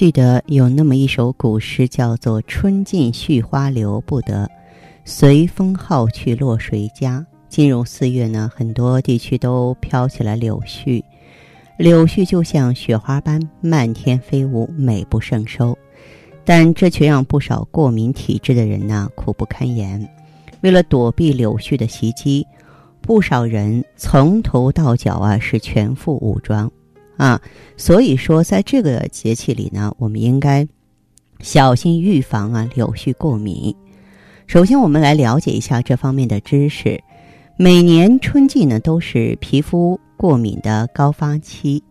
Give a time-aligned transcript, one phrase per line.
[0.00, 4.50] 记得有那么一首古诗，叫做“春尽絮花留不得，
[5.04, 7.26] 随风号去落谁家”。
[7.50, 11.04] 进入四月呢，很多地区都飘起了柳絮，
[11.76, 15.76] 柳絮就像雪花般漫天飞舞，美不胜收。
[16.46, 20.08] 但这却让不少过敏体质的人呢苦不堪言。
[20.62, 22.46] 为了躲避柳絮的袭击，
[23.02, 26.72] 不少人从头到脚啊是全副武装
[27.20, 27.40] 啊。
[27.76, 30.66] 所以说，在这个节气里呢，我们应该
[31.40, 33.74] 小心预防啊柳絮过敏。
[34.46, 37.00] 首先，我们来了解一下这方面的知识。
[37.56, 41.82] 每年春季呢，都是皮肤过敏的高发期，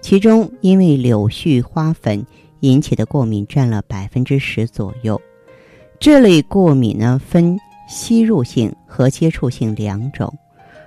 [0.00, 2.24] 其中因为柳絮花粉
[2.60, 5.20] 引起的过敏占了百分之十左右。
[6.00, 10.32] 这类过敏呢，分吸入性和接触性两种。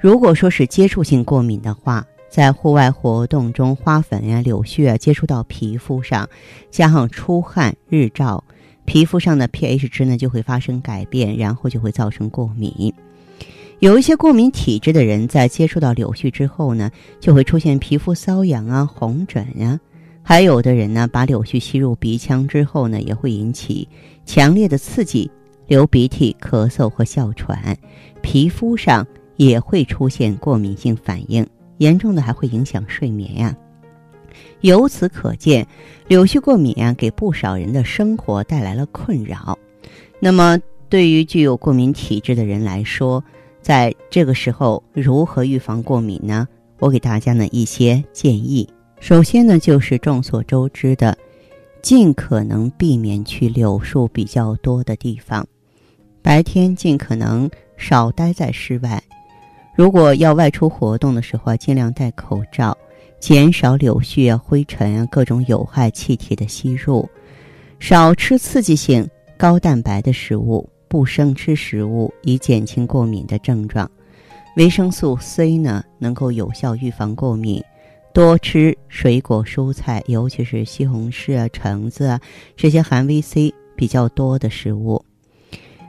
[0.00, 6.28] 如果说是接触性过敏的话，在户外活动中，花粉呀、柳絮啊接触到皮肤上，
[6.68, 8.42] 加上出汗、日照，
[8.84, 12.92] 皮肤上的 pH 值呢就会发生改变，然后就会造成过敏。
[13.78, 16.90] 有一些过敏体质的人，在接触到柳絮之后呢，
[17.20, 19.78] 就会出现皮肤瘙痒啊、红疹呀；
[20.20, 23.86] 还有的人呢，把柳絮吸入鼻腔之后呢，也会引起
[24.26, 25.30] 强烈的刺激，
[25.68, 27.78] 流鼻涕、咳嗽和哮喘，
[28.22, 29.06] 皮肤上
[29.36, 31.46] 也会出现过敏性反应，
[31.78, 33.56] 严重的还会影响睡眠呀。
[34.62, 35.66] 由此可见，
[36.08, 39.58] 柳絮过敏啊，给不少人的生活带来了困扰。
[40.18, 40.58] 那么，
[40.88, 43.22] 对于具有过敏体质的人来说，
[43.60, 46.48] 在这个时候，如何预防过敏呢？
[46.78, 48.68] 我给大家呢一些建议。
[49.00, 51.16] 首先呢，就是众所周知的，
[51.82, 55.46] 尽可能避免去柳树比较多的地方，
[56.22, 59.02] 白天尽可能少待在室外。
[59.74, 62.76] 如果要外出活动的时候啊，尽量戴口罩，
[63.18, 67.08] 减少柳絮啊、灰尘啊、各种有害气体的吸入，
[67.80, 70.68] 少吃刺激性高蛋白的食物。
[70.86, 73.90] 不生吃食物以减轻过敏的症状，
[74.56, 77.60] 维生素 C 呢能够有效预防过敏。
[78.12, 82.20] 多吃水果蔬菜，尤其是西红柿啊、橙子啊
[82.54, 85.04] 这些含 VC 比较多的食物。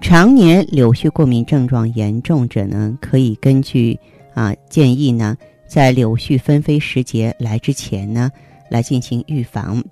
[0.00, 3.98] 常年柳絮过敏症状严重者呢，可以根据
[4.34, 5.36] 啊建议呢，
[5.66, 8.30] 在柳絮纷飞时节来之前呢，
[8.70, 9.82] 来进行预防。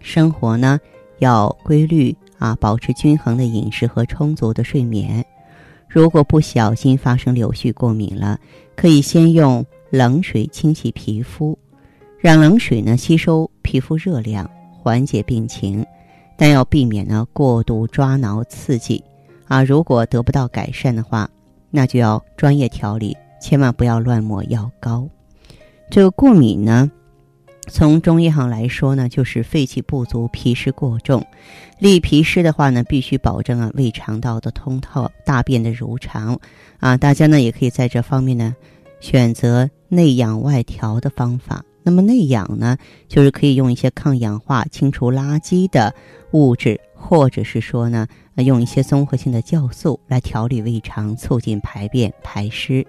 [0.00, 0.78] 生活呢
[1.18, 2.16] 要规律。
[2.36, 5.24] 啊，保持均衡的饮食和充足的睡眠。
[5.88, 8.38] 如果不小心发生柳絮过敏了，
[8.76, 11.56] 可以先用冷水清洗皮肤，
[12.18, 15.86] 让冷水呢吸收皮肤热量，缓解病情。
[16.36, 19.02] 但要避免呢过度抓挠刺激。
[19.46, 21.28] 啊，如果得不到改善的话，
[21.70, 25.08] 那就要专业调理，千万不要乱抹药膏。
[25.90, 26.90] 这个过敏呢？
[27.66, 31.24] 从中医上来说呢，就是肺气不足、脾湿过重。
[31.78, 36.38] 利脾湿的话呢，必须保证啊胃肠道的通透、大便的如常。
[36.78, 38.54] 啊，大家呢也可以在这方面呢
[39.00, 41.64] 选择内养外调的方法。
[41.84, 45.94] 那么内养呢，就是可以用一些抗氧化、清除垃圾的
[46.32, 52.84] 物质，或者是说呢用一些综合性的酵素来调理胃肠，促进排便排湿。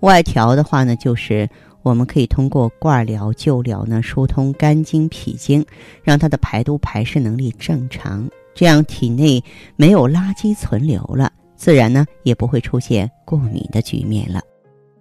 [0.00, 1.48] 外调的话呢，就是。
[1.84, 5.64] 我们可以通过灌疗、灸疗呢，疏通肝经、脾经，
[6.02, 9.42] 让它的排毒排湿能力正常，这样体内
[9.76, 14.42] 没有垃圾存留了，自然呢也不会出现过敏的局面了。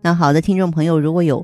[0.01, 1.43] 那好的，听众朋友，如果有